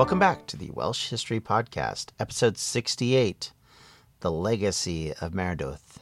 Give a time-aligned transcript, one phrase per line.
[0.00, 3.52] Welcome back to the Welsh History Podcast, episode 68
[4.20, 5.98] The Legacy of Meredith.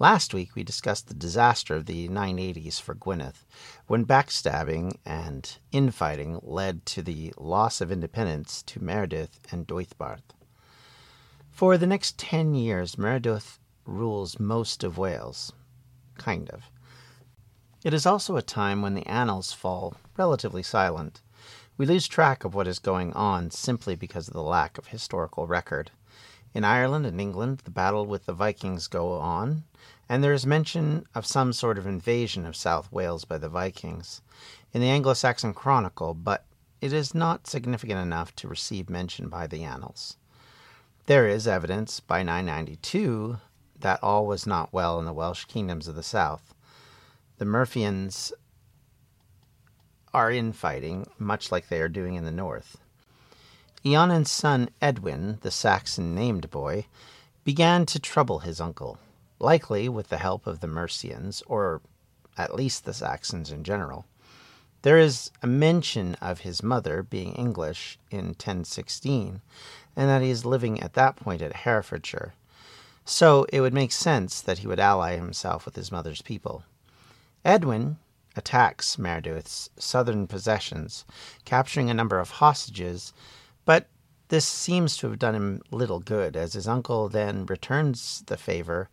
[0.00, 3.36] Last week we discussed the disaster of the 980s for Gwynedd,
[3.86, 10.34] when backstabbing and infighting led to the loss of independence to Meredith and Deheubarth.
[11.52, 15.52] For the next ten years, Meredith rules most of Wales.
[16.16, 16.64] Kind of.
[17.84, 21.20] It is also a time when the annals fall relatively silent
[21.78, 25.46] we lose track of what is going on simply because of the lack of historical
[25.46, 25.92] record.
[26.52, 29.62] In Ireland and England, the battle with the Vikings go on,
[30.08, 34.22] and there is mention of some sort of invasion of South Wales by the Vikings
[34.72, 36.44] in the Anglo Saxon Chronicle, but
[36.80, 40.16] it is not significant enough to receive mention by the annals.
[41.06, 43.38] There is evidence by 992
[43.80, 46.54] that all was not well in the Welsh kingdoms of the south.
[47.38, 48.32] The Mercians
[50.12, 52.78] are infighting, much like they are doing in the north.
[53.84, 56.86] Einion's son Edwin, the Saxon named boy,
[57.44, 58.98] began to trouble his uncle,
[59.38, 61.80] likely with the help of the Mercians, or
[62.36, 64.06] at least the Saxons in general.
[64.82, 69.40] There is a mention of his mother being English in 1016,
[69.96, 72.34] and that he is living at that point at Herefordshire.
[73.04, 76.64] So it would make sense that he would ally himself with his mother's people.
[77.44, 77.96] Edwin
[78.38, 81.04] attacks Meredith's southern possessions,
[81.44, 83.12] capturing a number of hostages,
[83.64, 83.88] but
[84.28, 88.88] this seems to have done him little good, as his uncle then returns the favor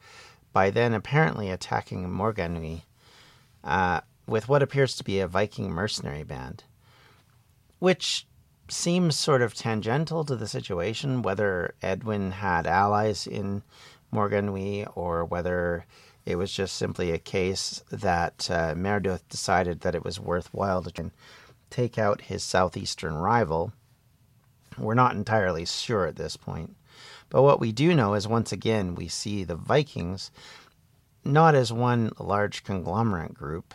[0.51, 2.81] by then apparently attacking Morgannwg
[3.63, 6.63] uh, with what appears to be a Viking mercenary band,
[7.79, 8.25] which
[8.69, 13.61] seems sort of tangential to the situation, whether Edwin had allies in
[14.13, 15.85] Morgannwg or whether
[16.25, 18.73] it was just simply a case that uh,
[19.29, 21.11] decided that it was worthwhile to
[21.69, 23.71] take out his southeastern rival.
[24.77, 26.75] We're not entirely sure at this point.
[27.29, 30.31] But what we do know is once again we see the Vikings
[31.23, 33.73] not as one large conglomerate group,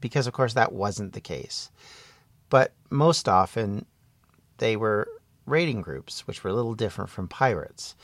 [0.00, 1.70] because of course that wasn't the case.
[2.50, 3.84] But most often
[4.58, 5.08] they were
[5.46, 7.94] raiding groups, which were a little different from pirates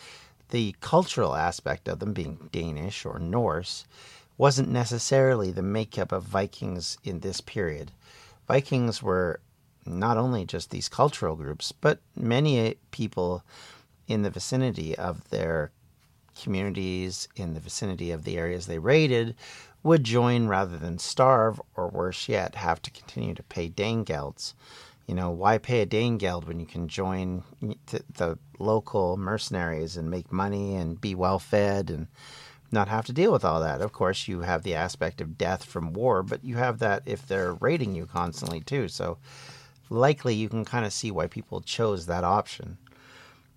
[0.55, 3.85] the cultural aspect of them being Danish or Norse
[4.39, 7.91] wasn't necessarily the makeup of Vikings in this period.
[8.47, 9.41] Vikings were
[9.85, 13.43] not only just these cultural groups, but many people
[14.07, 15.73] in the vicinity of their
[16.41, 19.35] communities, in the vicinity of the areas they raided,
[19.83, 24.55] would join rather than starve, or worse yet, have to continue to pay Danegelds
[25.07, 30.33] you know, why pay a Danegeld when you can join the local mercenaries and make
[30.33, 32.07] money and be well fed and
[32.73, 33.81] not have to deal with all that?
[33.81, 37.27] Of course, you have the aspect of death from war, but you have that if
[37.27, 38.89] they're raiding you constantly too.
[38.89, 39.19] So
[39.91, 42.79] likely you can kind of see why people chose that option.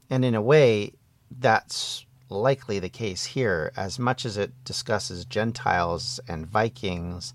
[0.09, 0.94] And in a way,
[1.40, 7.34] that's likely the case here, as much as it discusses Gentiles and Vikings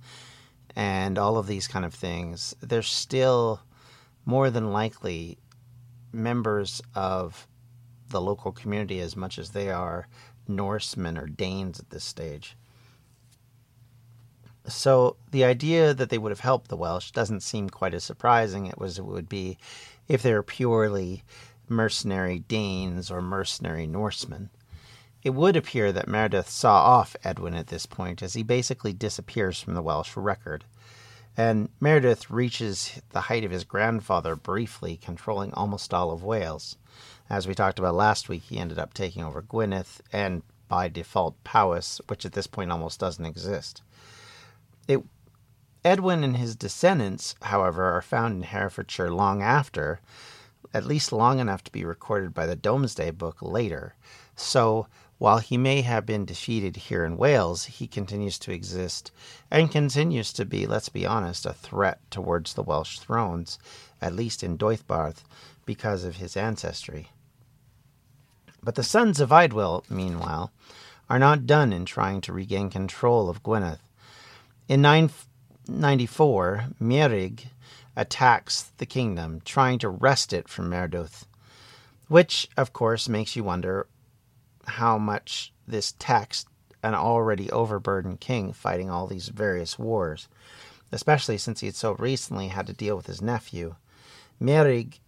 [0.77, 3.61] and all of these kind of things, there's still
[4.25, 5.39] more than likely
[6.13, 7.47] members of
[8.09, 10.07] the local community as much as they are
[10.47, 12.57] Norsemen or Danes at this stage.
[14.67, 18.67] So the idea that they would have helped the Welsh doesn't seem quite as surprising.
[18.67, 19.59] It was it would be
[20.09, 21.25] if they were purely
[21.69, 24.51] mercenary Danes or mercenary Norsemen.
[25.23, 29.61] It would appear that Meredith saw off Edwin at this point as he basically disappears
[29.61, 30.65] from the Welsh record
[31.37, 36.77] and Meredith reaches the height of his grandfather briefly, controlling almost all of Wales.
[37.31, 41.43] As we talked about last week, he ended up taking over Gwynedd and by default
[41.45, 43.83] Powys, which at this point almost doesn't exist.
[44.89, 45.03] It,
[45.85, 50.01] Edwin and his descendants, however, are found in Herefordshire long after,
[50.75, 53.95] at least long enough to be recorded by the Domesday Book later.
[54.37, 54.87] So
[55.23, 59.13] While he may have been defeated here in Wales, he continues to exist
[59.53, 63.57] and continues to be, let's be honest, a threat towards the Welsh thrones,
[64.01, 65.23] at least in Deheubarth,
[65.65, 67.13] because of his ancestry.
[68.65, 70.51] But the sons of Idwal, meanwhile,
[71.09, 73.79] are not done in trying to regain control of Gwynedd.
[74.67, 77.47] In 994, Meurig
[77.95, 81.13] attacks the kingdom, trying to wrest it from Maredudd,
[82.09, 83.87] which, of course, makes you wonder
[84.67, 86.49] how much this taxed
[86.83, 90.29] an already overburdened king fighting all these various wars,
[90.91, 93.77] especially since he had so recently had to deal with his nephew.
[94.41, 94.99] Meurig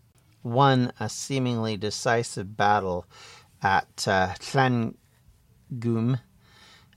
[0.43, 3.07] won a seemingly decisive battle
[3.63, 4.35] at uh,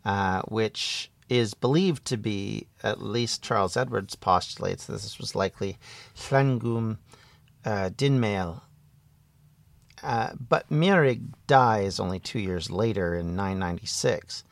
[0.06, 5.78] uh, which is believed to be, at least Charles Edwards postulates that this was likely
[6.16, 6.98] Llangwm
[7.66, 8.62] uh, Dinmael.
[10.08, 14.46] Uh, but Meurig dies only two years later in 996.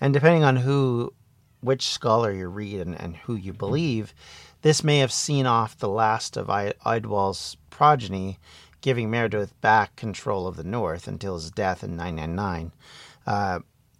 [0.00, 1.12] And depending on who,
[1.60, 4.14] which scholar you read and, and who you believe,
[4.62, 8.38] this may have seen off the last of Idwal's progeny,
[8.80, 12.72] giving Maredudd back control of the north until his death in 999.
[13.26, 13.58] Uh,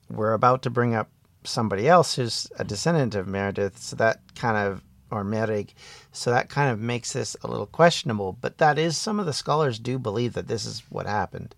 [0.09, 1.11] we're about to bring up
[1.45, 4.83] somebody else who's a descendant of Meredith, so that kind of
[5.13, 5.75] or Meurig,
[6.11, 8.37] so that kind of makes this a little questionable.
[8.41, 11.55] But that is some of the scholars do believe that this is what happened.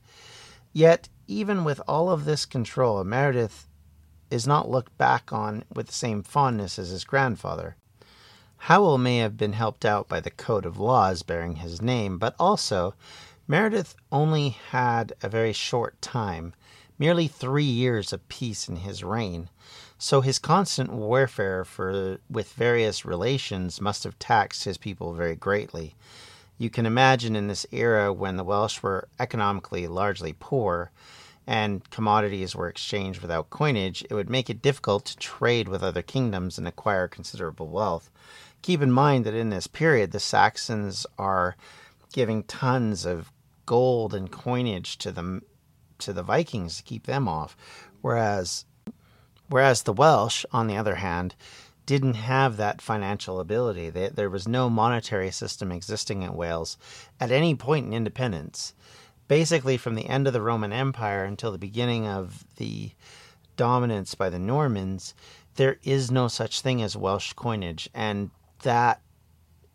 [0.72, 3.68] Yet, even with all of this control, Meredith
[4.30, 7.76] is not looked back on with the same fondness as his grandfather.
[8.56, 12.34] Howell may have been helped out by the code of laws bearing his name, but
[12.40, 12.94] also
[13.46, 16.54] Meredith only had a very short time,
[16.98, 19.50] merely three years of peace in his reign,
[20.04, 25.94] so his constant warfare for with various relations must have taxed his people very greatly.
[26.58, 30.90] You can imagine in this era when the Welsh were economically largely poor
[31.46, 36.02] and commodities were exchanged without coinage, it would make it difficult to trade with other
[36.02, 38.10] kingdoms and acquire considerable wealth.
[38.60, 41.56] Keep in mind that in this period, the Saxons are
[42.12, 43.32] giving tons of
[43.64, 45.40] gold and coinage to the
[46.00, 47.56] to the Vikings to keep them off,
[48.02, 48.66] whereas
[49.54, 51.36] Whereas the Welsh, on the other hand,
[51.86, 53.88] didn't have that financial ability.
[53.88, 56.76] They, there was no monetary system existing in Wales
[57.20, 58.74] at any point in independence.
[59.28, 62.90] Basically, from the end of the Roman Empire until the beginning of the
[63.56, 65.14] dominance by the Normans,
[65.54, 68.32] there is no such thing as Welsh coinage, and
[68.64, 69.02] that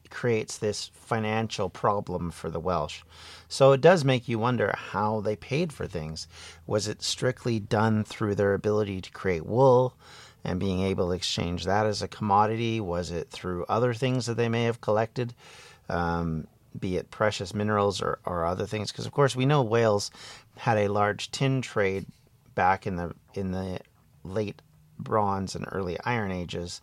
[0.09, 3.01] creates this financial problem for the Welsh.
[3.47, 6.27] So it does make you wonder how they paid for things.
[6.67, 9.95] Was it strictly done through their ability to create wool
[10.43, 12.79] and being able to exchange that as a commodity?
[12.79, 15.33] Was it through other things that they may have collected,
[15.89, 16.47] um,
[16.79, 18.91] be it precious minerals or, or other things?
[18.91, 20.11] Because of course we know Wales
[20.57, 22.05] had a large tin trade
[22.55, 23.79] back in the in the
[24.23, 24.61] late
[24.99, 26.81] Bronze and early Iron Ages.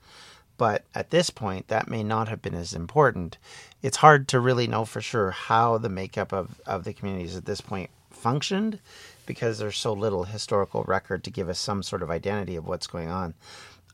[0.58, 3.36] But at this point, that may not have been as important.
[3.82, 7.44] It's hard to really know for sure how the makeup of, of the communities at
[7.44, 8.78] this point functioned
[9.26, 12.86] because there's so little historical record to give us some sort of identity of what's
[12.86, 13.34] going on.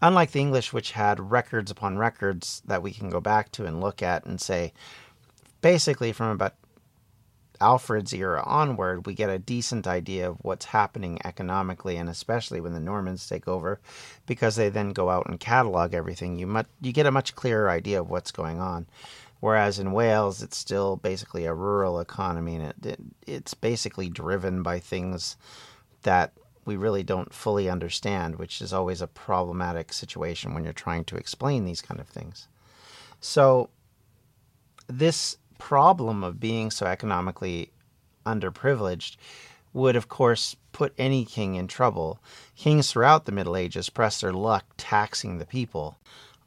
[0.00, 3.80] Unlike the English, which had records upon records that we can go back to and
[3.80, 4.72] look at and say,
[5.60, 6.54] basically from about
[7.62, 12.74] Alfred's era onward, we get a decent idea of what's happening economically, and especially when
[12.74, 13.80] the Normans take over,
[14.26, 16.38] because they then go out and catalog everything.
[16.38, 18.86] You much, you get a much clearer idea of what's going on.
[19.40, 24.62] Whereas in Wales, it's still basically a rural economy, and it, it, it's basically driven
[24.62, 25.36] by things
[26.02, 26.32] that
[26.64, 31.16] we really don't fully understand, which is always a problematic situation when you're trying to
[31.16, 32.48] explain these kind of things.
[33.20, 33.70] So,
[34.88, 37.70] this problem of being so economically
[38.26, 39.14] underprivileged
[39.72, 42.18] would, of course, put any king in trouble.
[42.56, 45.98] Kings throughout the Middle Ages pressed their luck taxing the people.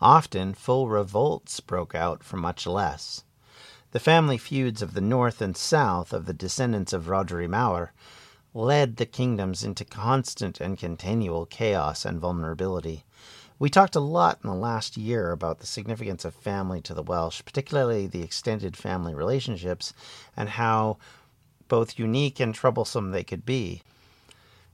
[0.01, 3.23] Often, full revolts broke out for much less.
[3.91, 7.93] The family feuds of the north and south of the descendants of Rhodri Mawr
[8.53, 13.05] led the kingdoms into constant and continual chaos and vulnerability.
[13.57, 17.03] We talked a lot in the last year about the significance of family to the
[17.03, 19.93] Welsh, particularly the extended family relationships,
[20.35, 20.97] and how
[21.69, 23.81] both unique and troublesome they could be.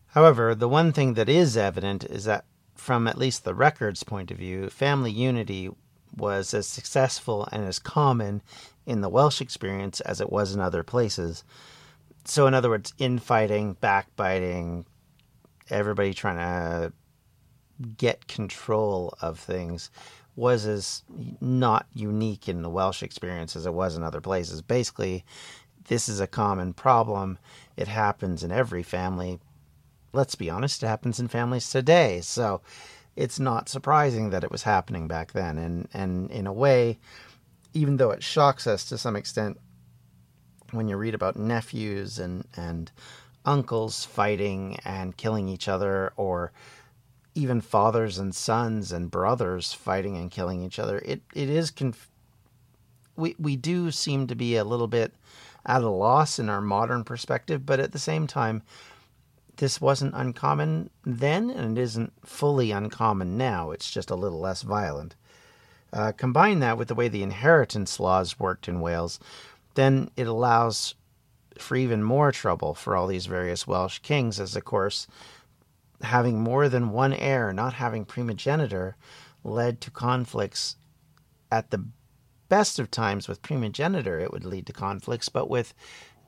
[0.07, 2.45] However, the one thing that is evident is that,
[2.75, 5.69] from at least the record's point of view, family unity
[6.17, 8.41] was as successful and as common
[8.87, 11.43] in the Welsh experience as it was in other places.
[12.25, 14.85] So, in other words, infighting, backbiting,
[15.69, 16.93] everybody trying to
[17.97, 19.89] get control of things
[20.35, 21.03] was as
[21.41, 24.61] not unique in the Welsh experience as it was in other places.
[24.61, 25.25] Basically,
[25.87, 27.37] this is a common problem.
[27.75, 29.39] It happens in every family,
[30.13, 32.21] let's be honest, it happens in families today.
[32.21, 32.61] So
[33.15, 35.57] it's not surprising that it was happening back then.
[35.57, 36.97] And, and in a way,
[37.73, 39.59] even though it shocks us to some extent
[40.71, 42.91] when you read about nephews and, and
[43.45, 46.51] uncles fighting and killing each other, or
[47.33, 52.09] even fathers and sons and brothers fighting and killing each other, it, it is conf-
[53.15, 55.13] we we do seem to be a little bit
[55.65, 58.63] at a loss in our modern perspective, but at the same time,
[59.57, 63.71] this wasn't uncommon then, and it isn't fully uncommon now.
[63.71, 65.15] It's just a little less violent.
[65.93, 69.19] Uh, combine that with the way the inheritance laws worked in Wales,
[69.75, 70.95] then it allows
[71.57, 75.05] for even more trouble for all these various Welsh kings, as of course,
[76.03, 78.95] having more than one heir, not having primogeniture,
[79.43, 80.75] led to conflicts
[81.51, 81.85] at the
[82.49, 85.73] best of times with primogeniture, it would lead to conflicts, but with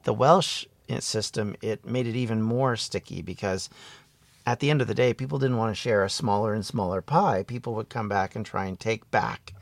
[0.04, 0.66] the Welsh
[1.00, 3.70] system, it made it even more sticky because
[4.46, 7.02] at the end of the day, people didn't want to share a smaller and smaller
[7.02, 7.44] pie.
[7.44, 9.54] People would come back and try and take back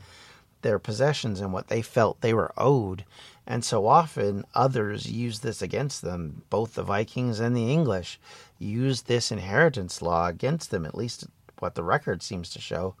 [0.62, 3.04] their possessions and what they felt they were owed.
[3.46, 6.42] And so often others used this against them.
[6.48, 8.20] Both the Vikings and the English
[8.58, 11.26] used this inheritance law against them, at least
[11.58, 12.94] what the record seems to show.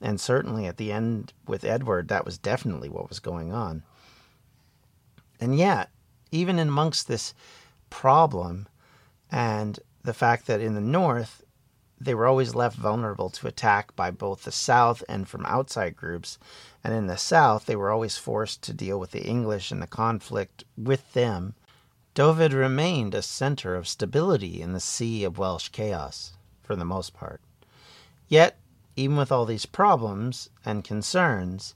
[0.00, 3.82] And certainly at the end with Edward, that was definitely what was going on.
[5.40, 5.90] And yet,
[6.30, 7.34] even amongst this
[7.90, 8.66] problem
[9.30, 11.42] and the fact that in the north,
[12.00, 16.38] they were always left vulnerable to attack by both the South and from outside groups.
[16.84, 19.86] And in the South, they were always forced to deal with the English and the
[19.86, 21.54] conflict with them.
[22.14, 27.14] Dyfed remained a center of stability in the sea of Welsh chaos, for the most
[27.14, 27.40] part.
[28.28, 28.58] Yet,
[28.96, 31.74] even with all these problems and concerns,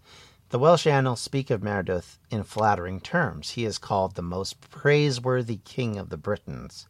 [0.51, 3.51] the Welsh annals speak of Meredith in flattering terms.
[3.53, 6.87] He is called the most praiseworthy king of the Britons.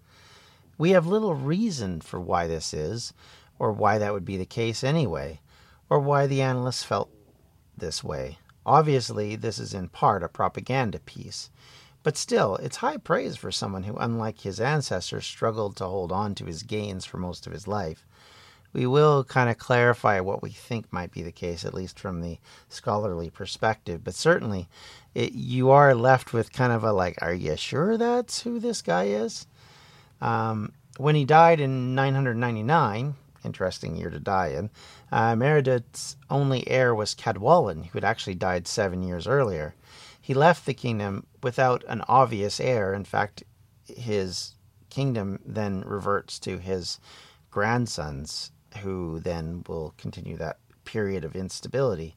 [0.77, 3.13] We have little reason for why this is,
[3.59, 5.41] or why that would be the case anyway,
[5.89, 7.11] or why the annalists felt
[7.79, 8.39] this way.
[8.67, 11.51] Obviously, this is in part a propaganda piece,
[12.03, 16.35] but still, it's high praise for someone who, unlike his ancestors, struggled to hold on
[16.37, 18.05] to his gains for most of his life
[18.73, 22.21] we will kind of clarify what we think might be the case, at least from
[22.21, 24.05] the scholarly perspective.
[24.05, 24.69] But certainly,
[25.15, 28.83] it, you are left with kind of a like, are you sure that's who this
[28.83, 29.47] guy is?
[30.21, 33.15] Um, when he died in 999,
[33.45, 34.71] interesting year to die in,
[35.13, 39.75] uh, Meredith's only heir was Cadwallon, who had actually died seven years earlier.
[40.21, 42.93] He left the kingdom without an obvious heir.
[42.93, 43.45] In fact,
[43.87, 44.55] his
[44.91, 47.01] kingdom then reverts to his
[47.51, 48.53] grandsons
[48.83, 52.17] who then will continue that period of instability.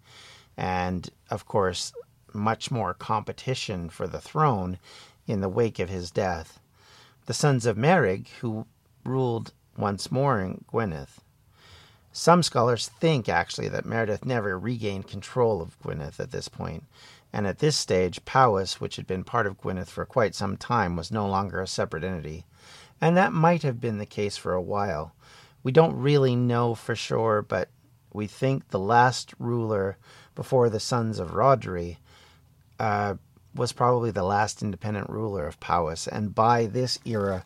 [0.58, 1.94] And of course,
[2.34, 4.78] much more competition for the throne
[5.28, 6.60] in the wake of his death.
[7.25, 8.66] The sons of Meurig, who
[9.06, 11.10] ruled once more in Gwynedd.
[12.14, 16.86] Some scholars think actually that Meredith never regained control of Gwynedd at this point,
[17.34, 20.96] and at this stage, Powys, which had been part of Gwynedd for quite some time,
[20.96, 22.46] was no longer a separate entity.
[23.02, 25.14] And that might have been the case for a while,
[25.64, 27.70] we don't really know for sure, but
[28.14, 29.98] we think the last ruler
[30.36, 31.98] before the sons of Rhodri
[32.80, 33.16] uh,
[33.54, 36.08] was probably the last independent ruler of Powys.
[36.08, 37.44] And by this era,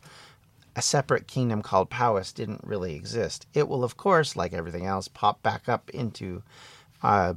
[0.75, 3.47] a separate kingdom called Powys didn't really exist.
[3.53, 6.43] It will, of course, like everything else, pop back up into
[7.01, 7.35] uh,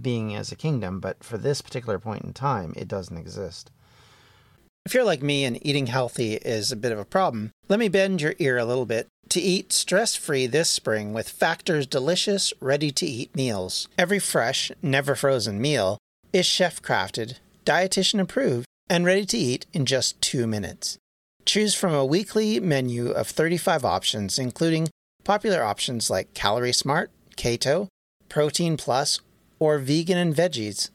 [0.00, 3.70] being as a kingdom, but for this particular point in time, it doesn't exist.
[4.86, 7.88] If you're like me and eating healthy is a bit of a problem, let me
[7.88, 12.54] bend your ear a little bit to eat stress free this spring with Factor's delicious,
[12.60, 13.88] ready to eat meals.
[13.98, 15.98] Every fresh, never frozen meal
[16.32, 17.34] is chef crafted,
[17.66, 20.96] dietitian approved, and ready to eat in just two minutes.
[21.48, 24.90] Choose from a weekly menu of 35 options, including
[25.24, 27.88] popular options like Calorie Smart, Keto,
[28.28, 29.20] Protein Plus,
[29.58, 30.90] or Vegan and Veggies.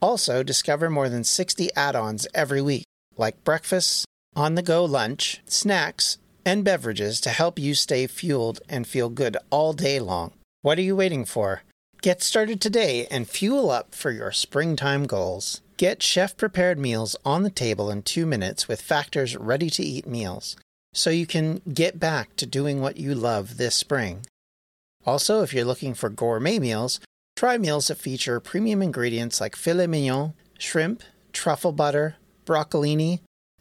[0.00, 2.82] Also, discover more than 60 add ons every week
[3.16, 4.04] like breakfast,
[4.34, 9.36] on the go lunch, snacks, and beverages to help you stay fueled and feel good
[9.50, 10.32] all day long.
[10.62, 11.62] What are you waiting for?
[12.00, 15.61] Get started today and fuel up for your springtime goals.
[15.76, 20.06] Get chef prepared meals on the table in two minutes with Factor's ready to eat
[20.06, 20.56] meals
[20.92, 24.26] so you can get back to doing what you love this spring.
[25.06, 27.00] Also, if you're looking for gourmet meals,
[27.34, 31.02] try meals that feature premium ingredients like filet mignon, shrimp,
[31.32, 33.20] truffle butter, broccolini,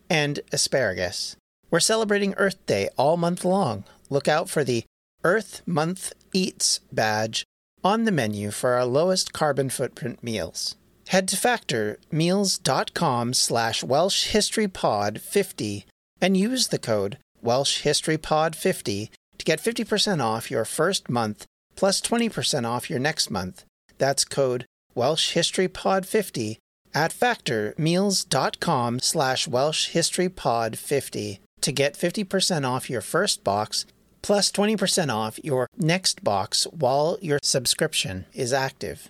[0.09, 1.35] and asparagus.
[1.69, 3.85] We're celebrating Earth Day all month long.
[4.09, 4.83] Look out for the
[5.23, 7.45] Earth Month Eats badge
[7.83, 10.75] on the menu for our lowest carbon footprint meals.
[11.11, 15.83] Head to factormeals.com slash welshhistorypod50
[16.21, 22.89] and use the code welshhistorypod50 to get 50% off your first month plus 20% off
[22.89, 23.65] your next month.
[23.97, 24.65] That's code
[24.95, 26.59] Welsh History Pod 50
[26.93, 33.85] at factormeals.com slash Welsh History Pod 50 to get 50% off your first box
[34.21, 39.09] plus 20% off your next box while your subscription is active.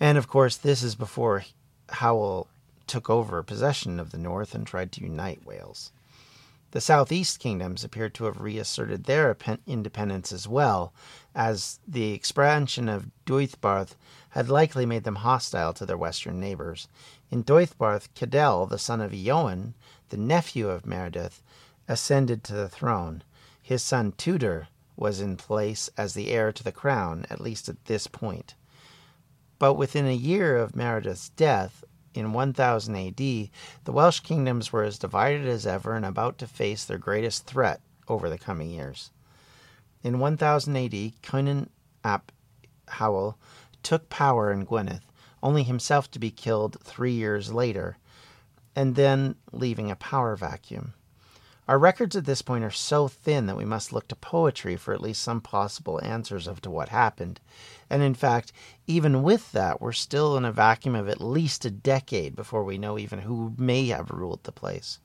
[0.00, 1.44] And of course, this is before
[1.88, 2.48] Howell
[2.86, 5.92] took over possession of the north and tried to unite Wales.
[6.72, 10.92] The southeast kingdoms appeared to have reasserted their independence as well,
[11.32, 13.94] as the expansion of Deheubarth
[14.30, 16.88] had likely made them hostile to their western neighbors.
[17.30, 19.74] In Deheubarth, Cadell, the son of Eowen,
[20.08, 21.44] the nephew of Meredith,
[21.86, 23.22] ascended to the throne.
[23.62, 27.84] His son Tudur was in place as the heir to the crown, at least at
[27.84, 28.54] this point.
[29.58, 31.84] But within a year of Meredith's death,
[32.14, 36.84] in 1000 AD, the Welsh kingdoms were as divided as ever and about to face
[36.84, 39.10] their greatest threat over the coming years.
[40.02, 41.70] In 1000 AD, Cynan
[42.04, 42.30] ap
[42.86, 43.38] Howell
[43.82, 45.02] took power in Gwynedd,
[45.42, 47.96] only himself to be killed three years later,
[48.76, 50.94] and then leaving a power vacuum.
[51.66, 54.92] Our records at this point are so thin that we must look to poetry for
[54.92, 57.40] at least some possible answers of to what happened.
[57.88, 58.52] And in fact,
[58.86, 62.76] even with that, we're still in a vacuum of at least a decade before we
[62.76, 65.00] know even who may have ruled the place.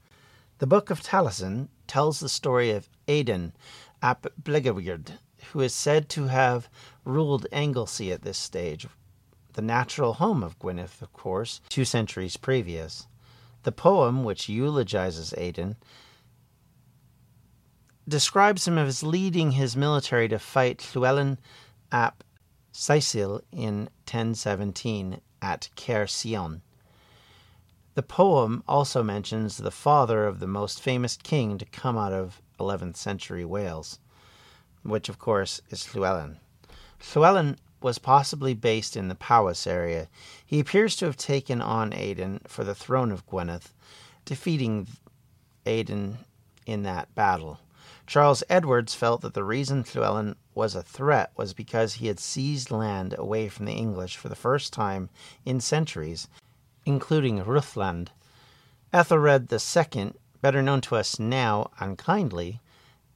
[0.57, 3.53] The Book of Taliesin tells the story of Aidan
[4.01, 5.17] ap Blegywryd,
[5.53, 6.69] who is said to have
[7.05, 8.85] ruled Anglesey at this stage,
[9.53, 13.07] the natural home of Gwynedd, of course, two centuries previous.
[13.63, 15.77] The poem, which eulogizes Aidan,
[18.09, 21.37] describes him as leading his military to fight Llewellyn
[21.91, 22.23] ap
[22.73, 26.61] Seisyll in 1017 at Caer Sion.
[27.95, 32.41] The poem also mentions the father of the most famous king to come out of
[32.59, 33.99] 11th century Wales,
[34.83, 36.37] which of course is Llewellyn.
[37.13, 40.07] Llewellyn was possibly based in the Powys area.
[40.45, 43.63] He appears to have taken on Aidan for the throne of Gwynedd,
[44.25, 44.87] defeating
[45.65, 46.19] Aidan
[46.65, 47.59] in that battle.
[48.09, 52.71] Charles Edwards felt that the reason Llewellyn was a threat was because he had seized
[52.71, 55.11] land away from the English for the first time
[55.45, 56.27] in centuries,
[56.87, 58.07] including Rhuddlan.
[58.91, 62.59] Ethelred II, better known to us now unkindly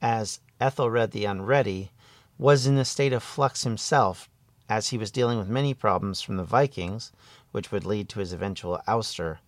[0.00, 1.90] as Ethelred the Unready,
[2.38, 4.30] was in a state of flux himself,
[4.68, 7.10] as he was dealing with many problems from the Vikings,
[7.50, 9.38] which would lead to his eventual ouster.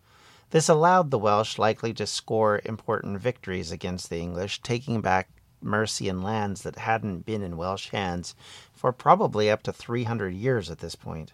[0.50, 5.28] This allowed the Welsh likely to score important victories against the English, taking back
[5.62, 8.34] Mercian lands that hadn't been in Welsh hands
[8.72, 11.32] for probably up to 300 years at this point.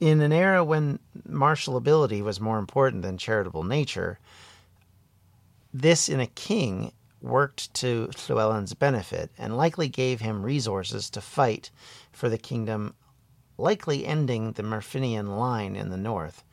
[0.00, 4.18] In an era when martial ability was more important than charitable nature,
[5.74, 11.70] this in a king worked to Llewellyn's benefit and likely gave him resources to fight
[12.12, 12.94] for the kingdom,
[13.56, 16.44] likely ending the Myrfinian line in the north,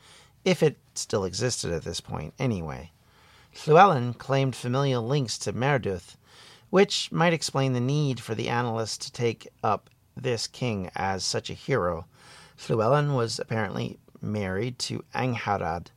[0.43, 2.91] if it still existed at this point anyway.
[3.65, 6.17] Llewellyn claimed familial links to Meredith,
[6.75, 11.49] which might explain the need for the annalists to take up this king as such
[11.49, 12.05] a hero.
[12.67, 15.87] Llewellyn was apparently married to Angharad,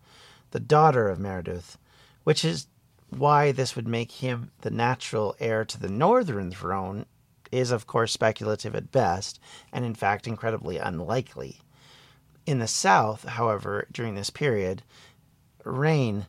[0.52, 1.78] the daughter of Meredith,
[2.22, 2.68] which is
[3.10, 7.06] why this would make him the natural heir to the northern throne
[7.50, 9.40] is of course speculative at best
[9.72, 11.60] and in fact incredibly unlikely.
[12.46, 14.84] In the south, however, during this period,
[15.64, 16.28] Rhain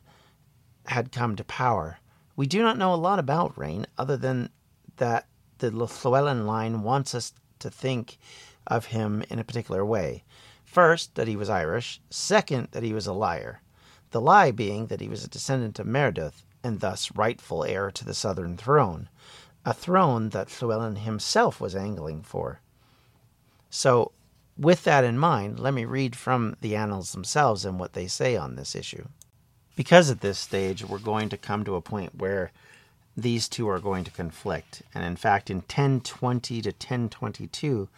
[0.86, 1.99] had come to power.
[2.40, 4.48] We do not know a lot about Rhain other than
[4.96, 8.16] that the Llewellyn line wants us to think
[8.66, 10.24] of him in a particular way.
[10.64, 12.00] First, that he was Irish.
[12.08, 13.60] Second, that he was a liar.
[14.12, 18.06] The lie being that he was a descendant of Meredith and thus rightful heir to
[18.06, 19.10] the southern throne,
[19.66, 22.62] a throne that Llewellyn himself was angling for.
[23.68, 24.12] So,
[24.56, 28.34] with that in mind, let me read from the annals themselves and what they say
[28.34, 29.08] on this issue.
[29.76, 32.52] Because at this stage we're going to come to a point where
[33.16, 34.82] these two are going to conflict.
[34.94, 37.88] And in fact, in 1020 to 1022,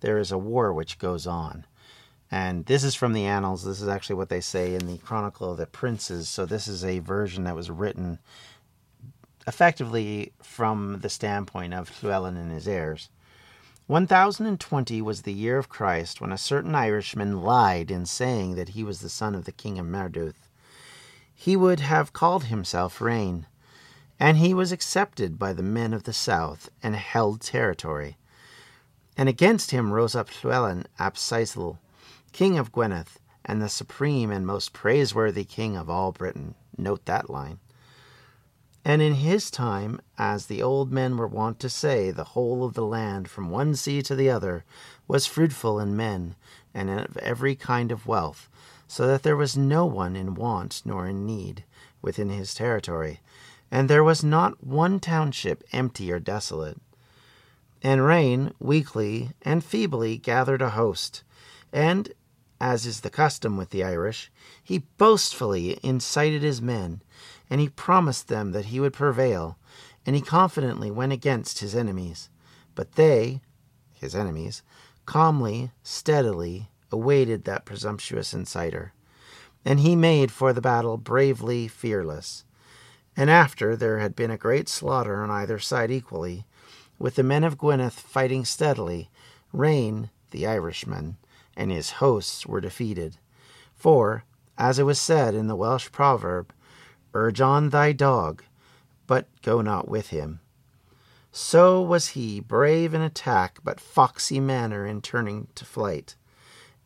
[0.00, 1.64] there is a war which goes on.
[2.30, 3.64] And this is from the annals.
[3.64, 6.28] This is actually what they say in the Chronicle of the Princes.
[6.28, 8.18] So this is a version that was written
[9.46, 13.08] effectively from the standpoint of Llewellyn and his heirs.
[13.86, 18.82] 1020 was the year of Christ when a certain Irishman lied in saying that he
[18.82, 20.34] was the son of the king of Maredudd.
[21.38, 23.44] He would have called himself Rhain,
[24.18, 28.16] and he was accepted by the men of the south and held territory.
[29.18, 31.78] And against him rose up Llewellyn ap Seisyll,
[32.32, 33.08] king of Gwynedd,
[33.44, 36.54] and the supreme and most praiseworthy king of all Britain.
[36.76, 37.60] Note that line.
[38.82, 42.74] And in his time, as the old men were wont to say, the whole of
[42.74, 44.64] the land from one sea to the other
[45.06, 46.34] was fruitful in men
[46.72, 48.48] and of every kind of wealth,
[48.88, 51.64] so that there was no one in want nor in need
[52.02, 53.20] within his territory,
[53.70, 56.80] and there was not one township empty or desolate.
[57.82, 61.22] And Rhain weakly and feebly gathered a host,
[61.72, 62.12] and,
[62.60, 64.30] as is the custom with the Irish,
[64.62, 67.02] he boastfully incited his men
[67.48, 69.58] and he promised them that he would prevail,
[70.04, 72.28] and he confidently went against his enemies.
[72.74, 73.40] But they,
[73.94, 74.62] his enemies,
[75.04, 78.90] calmly, steadily awaited that presumptuous inciter.
[79.64, 82.44] And he made for the battle bravely, fearless.
[83.16, 86.46] And after there had been a great slaughter on either side equally,
[86.98, 89.10] with the men of Gwynedd fighting steadily,
[89.54, 91.16] Rhain, the Irishman,
[91.56, 93.18] and his hosts were defeated.
[93.74, 94.24] For,
[94.56, 96.52] as it was said in the Welsh proverb,
[97.12, 98.42] Urge on thy dog,
[99.06, 100.40] but go not with him.
[101.38, 106.16] So was he, brave in attack, but foxy manner in turning to flight.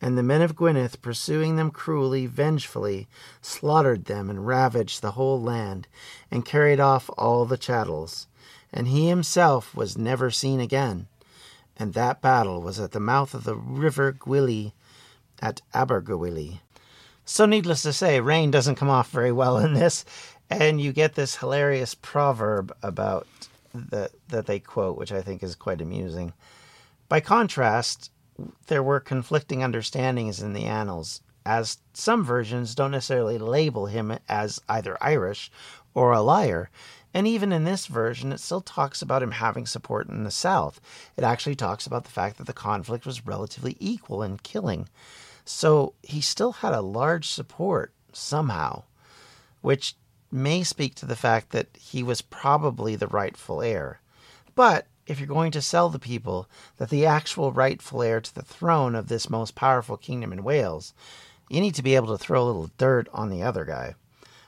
[0.01, 3.07] And the men of Gwynedd, pursuing them cruelly, vengefully,
[3.41, 5.87] slaughtered them and ravaged the whole land,
[6.31, 8.27] and carried off all the chattels.
[8.73, 11.07] And he himself was never seen again.
[11.77, 14.73] And that battle was at the mouth of the river Gwili
[15.39, 16.59] at Abergwili.
[17.23, 20.03] So, needless to say, Rhain doesn't come off very well in this,
[20.49, 23.27] and you get this hilarious proverb about
[23.73, 26.33] that that they quote, which I think is quite amusing.
[27.07, 28.11] By contrast,
[28.67, 34.61] there were conflicting understandings in the annals, as some versions don't necessarily label him as
[34.69, 35.51] either Irish
[35.93, 36.69] or a liar.
[37.13, 40.79] And even in this version, it still talks about him having support in the South.
[41.17, 44.87] It actually talks about the fact that the conflict was relatively equal in killing.
[45.43, 48.83] So he still had a large support somehow,
[49.61, 49.95] which
[50.31, 53.99] may speak to the fact that he was probably the rightful heir.
[54.55, 58.41] But if you're going to sell the people that the actual rightful heir to the
[58.41, 60.93] throne of this most powerful kingdom in Wales,
[61.49, 63.95] you need to be able to throw a little dirt on the other guy.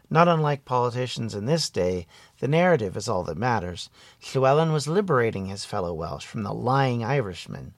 [0.09, 2.05] Not unlike politicians in this day,
[2.39, 3.89] the narrative is all that matters.
[4.21, 7.73] Llewellyn was liberating his fellow Welsh from the lying Irishman.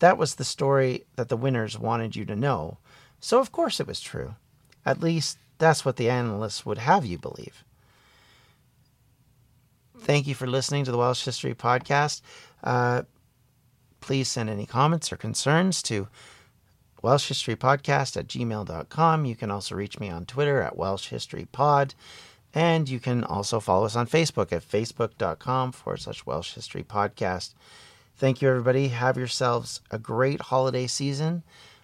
[0.00, 2.78] That was the story that the winners wanted you to know,
[3.20, 4.34] so of course it was true.
[4.84, 7.64] At least, that's what the analysts would have you believe.
[10.08, 12.22] Thank you for listening to the Welsh History Podcast.
[12.64, 13.02] Uh,
[14.00, 16.08] please send any comments or concerns to
[17.04, 19.26] welshhistorypodcast at gmail.com.
[19.26, 21.94] You can also reach me on Twitter at Welsh History Pod.
[22.54, 27.52] And you can also follow us on Facebook at facebook.com forward slash Welsh History Podcast.
[28.16, 28.88] Thank you, everybody.
[28.88, 31.42] Have yourselves a great holiday season.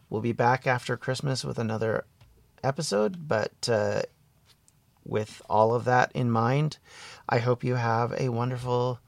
[0.08, 2.06] We'll be back after Christmas with another
[2.62, 4.00] episode, but uh,
[5.04, 6.78] with all of that in mind,
[7.28, 9.00] I hope you have a wonderful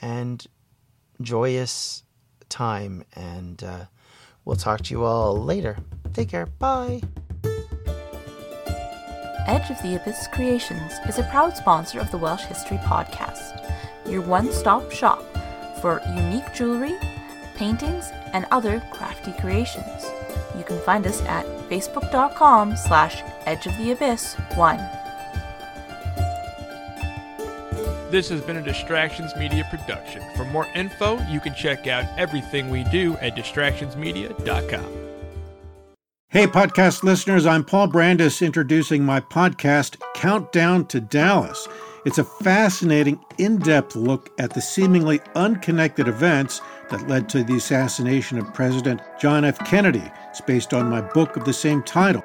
[0.00, 0.46] and
[1.20, 2.04] joyous
[2.48, 3.84] time, and uh,
[4.44, 5.78] we'll talk to you all later.
[6.12, 6.46] Take care.
[6.46, 7.02] Bye.
[9.46, 13.72] Edge of the Abyss Creations is a proud sponsor of the Welsh History Podcast,
[14.06, 15.24] your one stop shop
[15.80, 16.94] for unique jewelry,
[17.56, 20.06] paintings, and other crafty creations.
[20.56, 24.99] You can find us at facebook.com slash edgeoftheabyss1.
[28.10, 30.20] This has been a Distractions Media production.
[30.34, 34.92] For more info, you can check out everything we do at distractionsmedia.com.
[36.28, 41.68] Hey, podcast listeners, I'm Paul Brandus introducing my podcast, Countdown to Dallas.
[42.04, 47.58] It's a fascinating, in depth look at the seemingly unconnected events that led to the
[47.58, 49.58] assassination of President John F.
[49.60, 50.02] Kennedy.
[50.30, 52.24] It's based on my book of the same title.